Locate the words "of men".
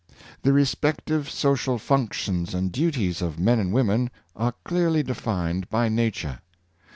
3.21-3.59